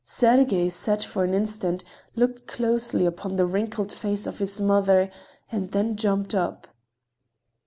Sergey 0.03 0.67
sat 0.67 1.03
for 1.03 1.23
an 1.23 1.35
instant, 1.35 1.83
looked 2.15 2.47
closely 2.47 3.05
upon 3.05 3.35
the 3.35 3.45
wrinkled 3.45 3.93
face 3.93 4.25
of 4.25 4.39
his 4.39 4.59
mother 4.59 5.11
and 5.51 5.71
then 5.73 5.95
jumped 5.95 6.33
up. 6.33 6.67